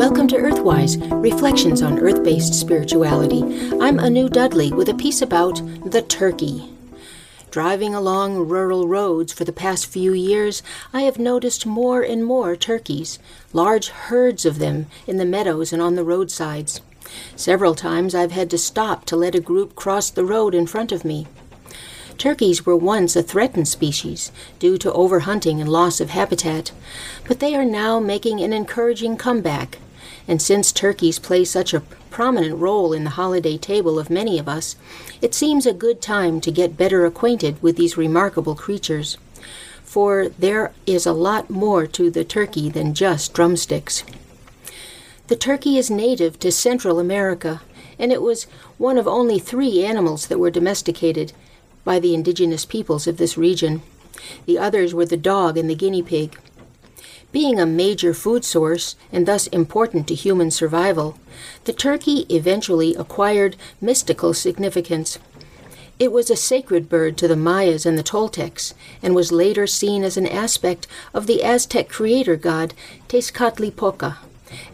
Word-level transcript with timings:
Welcome 0.00 0.28
to 0.28 0.36
Earthwise, 0.36 0.96
Reflections 1.22 1.82
on 1.82 1.98
Earth 1.98 2.24
based 2.24 2.54
Spirituality. 2.54 3.42
I'm 3.82 4.00
Anu 4.00 4.30
Dudley 4.30 4.72
with 4.72 4.88
a 4.88 4.94
piece 4.94 5.20
about 5.20 5.60
the 5.84 6.00
turkey. 6.00 6.70
Driving 7.50 7.94
along 7.94 8.48
rural 8.48 8.88
roads 8.88 9.30
for 9.34 9.44
the 9.44 9.52
past 9.52 9.84
few 9.84 10.14
years, 10.14 10.62
I 10.94 11.02
have 11.02 11.18
noticed 11.18 11.66
more 11.66 12.00
and 12.00 12.24
more 12.24 12.56
turkeys, 12.56 13.18
large 13.52 13.88
herds 13.88 14.46
of 14.46 14.58
them 14.58 14.86
in 15.06 15.18
the 15.18 15.26
meadows 15.26 15.70
and 15.70 15.82
on 15.82 15.96
the 15.96 16.04
roadsides. 16.04 16.80
Several 17.36 17.74
times 17.74 18.14
I've 18.14 18.32
had 18.32 18.48
to 18.52 18.58
stop 18.58 19.04
to 19.04 19.16
let 19.16 19.34
a 19.34 19.38
group 19.40 19.76
cross 19.76 20.08
the 20.08 20.24
road 20.24 20.54
in 20.54 20.66
front 20.66 20.92
of 20.92 21.04
me. 21.04 21.26
Turkeys 22.16 22.64
were 22.64 22.74
once 22.74 23.16
a 23.16 23.22
threatened 23.22 23.68
species 23.68 24.32
due 24.58 24.78
to 24.78 24.90
overhunting 24.92 25.60
and 25.60 25.68
loss 25.68 26.00
of 26.00 26.08
habitat, 26.08 26.72
but 27.28 27.38
they 27.40 27.54
are 27.54 27.66
now 27.66 28.00
making 28.00 28.40
an 28.40 28.54
encouraging 28.54 29.18
comeback. 29.18 29.76
And 30.28 30.40
since 30.40 30.72
turkeys 30.72 31.18
play 31.18 31.44
such 31.44 31.74
a 31.74 31.80
prominent 32.10 32.58
role 32.58 32.92
in 32.92 33.04
the 33.04 33.10
holiday 33.10 33.56
table 33.56 33.98
of 33.98 34.10
many 34.10 34.38
of 34.38 34.48
us, 34.48 34.76
it 35.20 35.34
seems 35.34 35.66
a 35.66 35.72
good 35.72 36.00
time 36.00 36.40
to 36.40 36.50
get 36.50 36.76
better 36.76 37.04
acquainted 37.04 37.62
with 37.62 37.76
these 37.76 37.96
remarkable 37.96 38.54
creatures. 38.54 39.16
For 39.84 40.28
there 40.28 40.72
is 40.86 41.06
a 41.06 41.12
lot 41.12 41.50
more 41.50 41.86
to 41.86 42.10
the 42.10 42.24
turkey 42.24 42.68
than 42.68 42.94
just 42.94 43.34
drumsticks. 43.34 44.04
The 45.28 45.36
turkey 45.36 45.78
is 45.78 45.90
native 45.90 46.38
to 46.40 46.52
Central 46.52 46.98
America, 46.98 47.62
and 47.98 48.12
it 48.12 48.22
was 48.22 48.44
one 48.78 48.98
of 48.98 49.06
only 49.06 49.38
three 49.38 49.84
animals 49.84 50.26
that 50.26 50.38
were 50.38 50.50
domesticated 50.50 51.32
by 51.84 52.00
the 52.00 52.14
indigenous 52.14 52.64
peoples 52.64 53.06
of 53.06 53.16
this 53.16 53.38
region. 53.38 53.82
The 54.46 54.58
others 54.58 54.92
were 54.94 55.06
the 55.06 55.16
dog 55.16 55.56
and 55.56 55.70
the 55.70 55.74
guinea 55.74 56.02
pig. 56.02 56.36
Being 57.32 57.60
a 57.60 57.66
major 57.66 58.12
food 58.12 58.44
source 58.44 58.96
and 59.12 59.26
thus 59.26 59.46
important 59.48 60.08
to 60.08 60.14
human 60.14 60.50
survival, 60.50 61.16
the 61.64 61.72
turkey 61.72 62.26
eventually 62.28 62.94
acquired 62.94 63.56
mystical 63.80 64.34
significance. 64.34 65.18
It 65.98 66.12
was 66.12 66.30
a 66.30 66.36
sacred 66.36 66.88
bird 66.88 67.16
to 67.18 67.28
the 67.28 67.36
Mayas 67.36 67.86
and 67.86 67.98
the 67.98 68.02
Toltecs, 68.02 68.74
and 69.02 69.14
was 69.14 69.30
later 69.30 69.66
seen 69.66 70.02
as 70.02 70.16
an 70.16 70.26
aspect 70.26 70.86
of 71.14 71.26
the 71.26 71.42
Aztec 71.44 71.88
creator 71.88 72.36
god 72.36 72.74
Tezcatlipoca, 73.08 74.16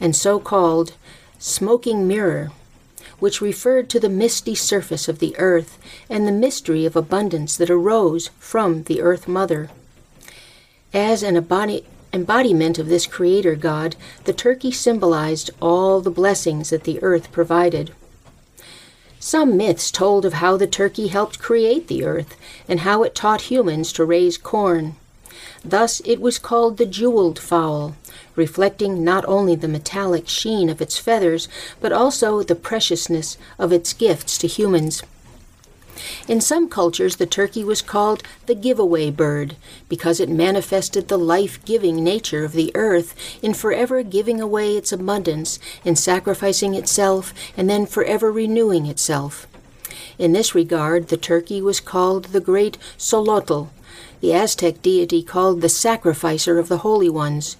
and 0.00 0.14
so 0.16 0.38
called 0.38 0.94
smoking 1.38 2.08
mirror 2.08 2.52
which 3.18 3.40
referred 3.40 3.88
to 3.88 4.00
the 4.00 4.08
misty 4.08 4.54
surface 4.54 5.08
of 5.08 5.18
the 5.18 5.34
earth 5.38 5.78
and 6.10 6.26
the 6.26 6.32
mystery 6.32 6.84
of 6.84 6.96
abundance 6.96 7.56
that 7.56 7.70
arose 7.70 8.28
from 8.38 8.82
the 8.84 9.00
earth 9.00 9.26
mother. 9.26 9.70
As 10.92 11.22
an 11.22 11.36
embodiment 12.16 12.78
of 12.78 12.88
this 12.88 13.06
creator 13.06 13.54
god, 13.54 13.94
the 14.24 14.32
turkey 14.32 14.72
symbolized 14.72 15.50
all 15.60 16.00
the 16.00 16.10
blessings 16.10 16.70
that 16.70 16.82
the 16.82 17.00
earth 17.02 17.30
provided. 17.30 17.92
Some 19.20 19.56
myths 19.56 19.90
told 19.90 20.24
of 20.24 20.32
how 20.34 20.56
the 20.56 20.66
turkey 20.66 21.08
helped 21.08 21.38
create 21.38 21.88
the 21.88 22.04
earth 22.04 22.36
and 22.68 22.80
how 22.80 23.02
it 23.02 23.14
taught 23.14 23.52
humans 23.52 23.92
to 23.92 24.04
raise 24.04 24.38
corn. 24.38 24.96
Thus 25.64 26.00
it 26.04 26.20
was 26.20 26.38
called 26.38 26.78
the 26.78 26.86
jeweled 26.86 27.38
fowl, 27.38 27.96
reflecting 28.34 29.04
not 29.04 29.24
only 29.26 29.54
the 29.54 29.68
metallic 29.68 30.26
sheen 30.26 30.70
of 30.70 30.80
its 30.80 30.96
feathers, 30.96 31.48
but 31.80 31.92
also 31.92 32.42
the 32.42 32.54
preciousness 32.54 33.36
of 33.58 33.72
its 33.72 33.92
gifts 33.92 34.38
to 34.38 34.46
humans. 34.46 35.02
In 36.28 36.40
some 36.40 36.68
cultures, 36.68 37.16
the 37.16 37.26
turkey 37.26 37.64
was 37.64 37.82
called 37.82 38.22
the 38.46 38.54
giveaway 38.54 39.10
bird 39.10 39.56
because 39.88 40.20
it 40.20 40.28
manifested 40.28 41.08
the 41.08 41.18
life 41.18 41.64
giving 41.64 42.02
nature 42.02 42.44
of 42.44 42.52
the 42.52 42.70
earth 42.74 43.14
in 43.42 43.54
forever 43.54 44.02
giving 44.02 44.40
away 44.40 44.76
its 44.76 44.92
abundance, 44.92 45.58
in 45.84 45.96
sacrificing 45.96 46.74
itself, 46.74 47.32
and 47.56 47.68
then 47.70 47.86
forever 47.86 48.32
renewing 48.32 48.86
itself. 48.86 49.46
In 50.18 50.32
this 50.32 50.54
regard, 50.54 51.08
the 51.08 51.16
turkey 51.16 51.60
was 51.60 51.80
called 51.80 52.26
the 52.26 52.40
great 52.40 52.78
Xolotl, 52.98 53.68
the 54.20 54.32
Aztec 54.32 54.82
deity 54.82 55.22
called 55.22 55.60
the 55.60 55.68
sacrificer 55.68 56.58
of 56.58 56.68
the 56.68 56.78
holy 56.78 57.10
ones, 57.10 57.56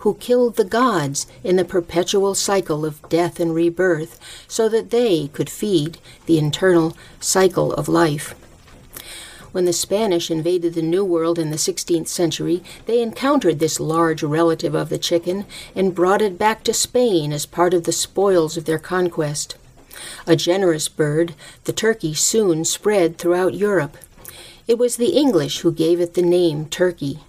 who 0.00 0.14
killed 0.14 0.56
the 0.56 0.64
gods 0.64 1.26
in 1.44 1.56
the 1.56 1.64
perpetual 1.64 2.34
cycle 2.34 2.84
of 2.84 3.06
death 3.08 3.38
and 3.38 3.54
rebirth 3.54 4.18
so 4.48 4.68
that 4.68 4.90
they 4.90 5.28
could 5.28 5.50
feed 5.50 5.98
the 6.26 6.38
internal 6.38 6.96
cycle 7.20 7.72
of 7.74 7.88
life. 7.88 8.34
When 9.52 9.64
the 9.64 9.72
Spanish 9.72 10.30
invaded 10.30 10.74
the 10.74 10.82
New 10.82 11.04
World 11.04 11.38
in 11.38 11.50
the 11.50 11.56
16th 11.56 12.06
century, 12.06 12.62
they 12.86 13.02
encountered 13.02 13.58
this 13.58 13.80
large 13.80 14.22
relative 14.22 14.74
of 14.74 14.90
the 14.90 14.98
chicken 14.98 15.44
and 15.74 15.94
brought 15.94 16.22
it 16.22 16.38
back 16.38 16.62
to 16.64 16.74
Spain 16.74 17.32
as 17.32 17.46
part 17.46 17.74
of 17.74 17.82
the 17.82 17.92
spoils 17.92 18.56
of 18.56 18.64
their 18.64 18.78
conquest. 18.78 19.56
A 20.24 20.36
generous 20.36 20.88
bird, 20.88 21.34
the 21.64 21.72
turkey 21.72 22.14
soon 22.14 22.64
spread 22.64 23.18
throughout 23.18 23.54
Europe. 23.54 23.96
It 24.66 24.78
was 24.78 24.96
the 24.96 25.10
English 25.16 25.60
who 25.60 25.72
gave 25.72 26.00
it 26.00 26.14
the 26.14 26.22
name 26.22 26.66
turkey. 26.66 27.20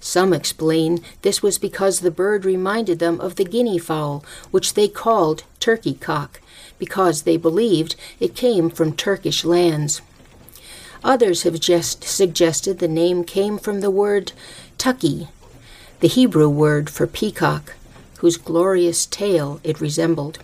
Some 0.00 0.32
explain 0.32 1.02
this 1.22 1.42
was 1.42 1.58
because 1.58 2.00
the 2.00 2.10
bird 2.10 2.44
reminded 2.44 2.98
them 2.98 3.20
of 3.20 3.36
the 3.36 3.44
guinea 3.44 3.78
fowl, 3.78 4.24
which 4.50 4.74
they 4.74 4.88
called 4.88 5.44
turkey 5.60 5.94
cock, 5.94 6.40
because 6.78 7.22
they 7.22 7.36
believed 7.36 7.94
it 8.18 8.34
came 8.34 8.68
from 8.68 8.94
Turkish 8.96 9.44
lands. 9.44 10.02
Others 11.04 11.44
have 11.44 11.60
just 11.60 12.04
suggested 12.04 12.78
the 12.78 12.88
name 12.88 13.24
came 13.24 13.58
from 13.58 13.80
the 13.80 13.90
word 13.90 14.32
tucky, 14.78 15.28
the 16.00 16.08
Hebrew 16.08 16.48
word 16.48 16.90
for 16.90 17.06
peacock, 17.06 17.74
whose 18.18 18.36
glorious 18.36 19.06
tail 19.06 19.60
it 19.62 19.80
resembled. 19.80 20.40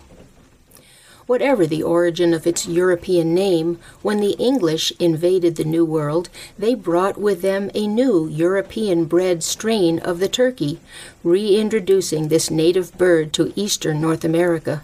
Whatever 1.29 1.67
the 1.67 1.83
origin 1.83 2.33
of 2.33 2.47
its 2.47 2.65
European 2.65 3.35
name, 3.35 3.77
when 4.01 4.19
the 4.19 4.35
English 4.39 4.91
invaded 4.97 5.57
the 5.57 5.63
New 5.63 5.85
World, 5.85 6.27
they 6.57 6.73
brought 6.73 7.19
with 7.19 7.43
them 7.43 7.69
a 7.75 7.85
new 7.85 8.27
European 8.27 9.05
bred 9.05 9.43
strain 9.43 9.99
of 9.99 10.19
the 10.19 10.27
turkey, 10.27 10.79
reintroducing 11.23 12.29
this 12.29 12.49
native 12.49 12.97
bird 12.97 13.31
to 13.33 13.53
eastern 13.55 14.01
North 14.01 14.25
America. 14.25 14.81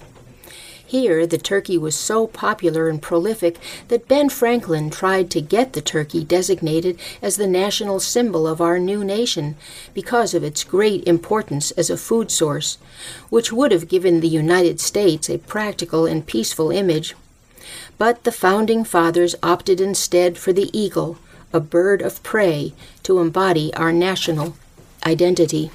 Here, 0.87 1.25
the 1.25 1.39
turkey 1.39 1.79
was 1.79 1.95
so 1.95 2.27
popular 2.27 2.89
and 2.89 3.01
prolific 3.01 3.57
that 3.87 4.07
Ben 4.07 4.29
Franklin 4.29 4.91
tried 4.91 5.31
to 5.31 5.41
get 5.41 5.73
the 5.73 5.81
turkey 5.81 6.23
designated 6.23 6.99
as 7.23 7.37
the 7.37 7.47
national 7.47 7.99
symbol 7.99 8.45
of 8.47 8.61
our 8.61 8.77
new 8.77 9.03
nation 9.03 9.55
because 9.95 10.35
of 10.35 10.43
its 10.43 10.63
great 10.63 11.03
importance 11.07 11.71
as 11.71 11.89
a 11.89 11.97
food 11.97 12.29
source, 12.29 12.77
which 13.29 13.51
would 13.51 13.71
have 13.71 13.87
given 13.87 14.19
the 14.19 14.27
United 14.27 14.79
States 14.79 15.27
a 15.27 15.39
practical 15.39 16.05
and 16.05 16.27
peaceful 16.27 16.69
image. 16.69 17.15
But 17.97 18.23
the 18.23 18.31
founding 18.31 18.83
fathers 18.83 19.35
opted 19.41 19.81
instead 19.81 20.37
for 20.37 20.53
the 20.53 20.69
eagle, 20.77 21.17
a 21.51 21.59
bird 21.59 22.03
of 22.03 22.21
prey, 22.21 22.73
to 23.03 23.19
embody 23.19 23.73
our 23.73 23.91
national 23.91 24.55
identity. 25.03 25.71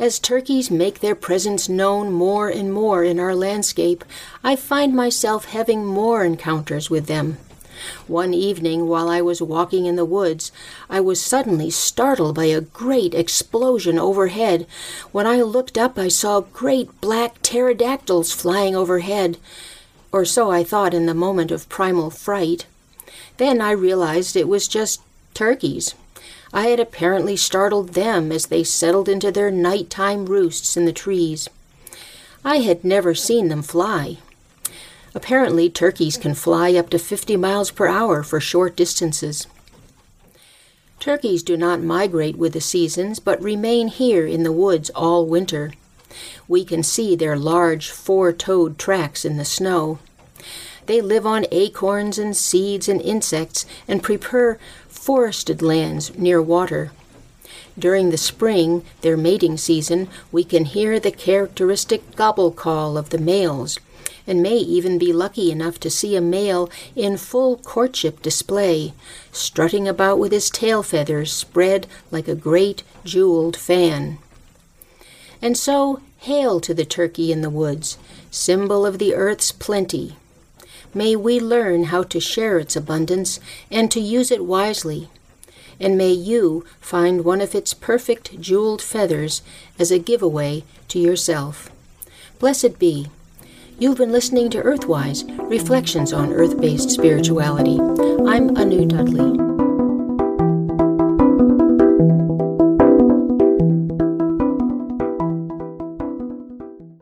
As 0.00 0.20
turkeys 0.20 0.70
make 0.70 1.00
their 1.00 1.16
presence 1.16 1.68
known 1.68 2.12
more 2.12 2.48
and 2.48 2.72
more 2.72 3.02
in 3.02 3.18
our 3.18 3.34
landscape, 3.34 4.04
I 4.44 4.54
find 4.54 4.94
myself 4.94 5.46
having 5.46 5.84
more 5.84 6.24
encounters 6.24 6.88
with 6.88 7.06
them. 7.06 7.38
One 8.06 8.32
evening, 8.32 8.86
while 8.86 9.08
I 9.08 9.20
was 9.20 9.42
walking 9.42 9.86
in 9.86 9.96
the 9.96 10.04
woods, 10.04 10.52
I 10.88 11.00
was 11.00 11.20
suddenly 11.20 11.70
startled 11.70 12.36
by 12.36 12.44
a 12.44 12.60
great 12.60 13.12
explosion 13.12 13.98
overhead. 13.98 14.68
When 15.10 15.26
I 15.26 15.42
looked 15.42 15.76
up, 15.76 15.98
I 15.98 16.08
saw 16.08 16.40
great 16.42 17.00
black 17.00 17.42
pterodactyls 17.42 18.32
flying 18.32 18.76
overhead, 18.76 19.36
or 20.12 20.24
so 20.24 20.48
I 20.48 20.62
thought 20.62 20.94
in 20.94 21.06
the 21.06 21.14
moment 21.14 21.50
of 21.50 21.68
primal 21.68 22.10
fright. 22.10 22.66
Then 23.36 23.60
I 23.60 23.72
realized 23.72 24.36
it 24.36 24.48
was 24.48 24.68
just 24.68 25.00
turkeys 25.34 25.94
I 26.52 26.68
had 26.68 26.80
apparently 26.80 27.36
startled 27.36 27.90
them 27.90 28.32
as 28.32 28.46
they 28.46 28.64
settled 28.64 29.08
into 29.08 29.30
their 29.30 29.50
nighttime 29.50 30.26
roosts 30.26 30.76
in 30.76 30.84
the 30.84 30.92
trees. 30.92 31.48
I 32.44 32.58
had 32.58 32.84
never 32.84 33.14
seen 33.14 33.48
them 33.48 33.62
fly. 33.62 34.18
Apparently, 35.14 35.68
turkeys 35.68 36.16
can 36.16 36.34
fly 36.34 36.74
up 36.74 36.90
to 36.90 36.98
50 36.98 37.36
miles 37.36 37.70
per 37.70 37.86
hour 37.86 38.22
for 38.22 38.40
short 38.40 38.76
distances. 38.76 39.46
Turkeys 41.00 41.42
do 41.42 41.56
not 41.56 41.80
migrate 41.80 42.36
with 42.36 42.52
the 42.52 42.60
seasons, 42.60 43.20
but 43.20 43.42
remain 43.42 43.88
here 43.88 44.26
in 44.26 44.42
the 44.42 44.52
woods 44.52 44.90
all 44.90 45.26
winter. 45.26 45.72
We 46.46 46.64
can 46.64 46.82
see 46.82 47.14
their 47.14 47.36
large 47.36 47.90
four 47.90 48.32
toed 48.32 48.78
tracks 48.78 49.24
in 49.24 49.36
the 49.36 49.44
snow. 49.44 49.98
They 50.88 51.00
live 51.00 51.24
on 51.24 51.46
acorns 51.52 52.18
and 52.18 52.36
seeds 52.36 52.88
and 52.88 53.00
insects 53.00 53.64
and 53.86 54.02
prefer 54.02 54.58
forested 54.88 55.62
lands 55.62 56.18
near 56.18 56.42
water. 56.42 56.90
During 57.78 58.10
the 58.10 58.18
spring, 58.18 58.84
their 59.02 59.16
mating 59.16 59.58
season, 59.58 60.08
we 60.32 60.42
can 60.42 60.64
hear 60.64 60.98
the 60.98 61.12
characteristic 61.12 62.16
gobble 62.16 62.50
call 62.50 62.98
of 62.98 63.10
the 63.10 63.18
males, 63.18 63.78
and 64.26 64.42
may 64.42 64.56
even 64.56 64.98
be 64.98 65.12
lucky 65.12 65.52
enough 65.52 65.78
to 65.80 65.90
see 65.90 66.16
a 66.16 66.20
male 66.20 66.68
in 66.96 67.16
full 67.16 67.58
courtship 67.58 68.20
display, 68.20 68.94
strutting 69.30 69.86
about 69.86 70.18
with 70.18 70.32
his 70.32 70.50
tail 70.50 70.82
feathers 70.82 71.32
spread 71.32 71.86
like 72.10 72.26
a 72.26 72.34
great 72.34 72.82
jeweled 73.04 73.56
fan. 73.56 74.18
And 75.40 75.56
so, 75.56 76.00
Hail 76.22 76.58
to 76.60 76.74
the 76.74 76.84
turkey 76.84 77.30
in 77.30 77.42
the 77.42 77.50
woods, 77.50 77.96
symbol 78.30 78.84
of 78.84 78.98
the 78.98 79.14
earth's 79.14 79.52
plenty. 79.52 80.16
May 80.94 81.16
we 81.16 81.38
learn 81.38 81.84
how 81.84 82.02
to 82.04 82.20
share 82.20 82.58
its 82.58 82.76
abundance 82.76 83.40
and 83.70 83.90
to 83.90 84.00
use 84.00 84.30
it 84.30 84.44
wisely. 84.44 85.08
And 85.80 85.96
may 85.96 86.10
you 86.10 86.64
find 86.80 87.24
one 87.24 87.40
of 87.40 87.54
its 87.54 87.74
perfect 87.74 88.40
jeweled 88.40 88.82
feathers 88.82 89.42
as 89.78 89.90
a 89.90 89.98
giveaway 89.98 90.64
to 90.88 90.98
yourself. 90.98 91.70
Blessed 92.38 92.78
be. 92.78 93.08
You've 93.78 93.98
been 93.98 94.12
listening 94.12 94.50
to 94.50 94.62
Earthwise 94.62 95.24
Reflections 95.48 96.12
on 96.12 96.32
Earth 96.32 96.60
Based 96.60 96.90
Spirituality. 96.90 97.78
I'm 98.26 98.56
Anu 98.56 98.86
Dudley. 98.86 99.47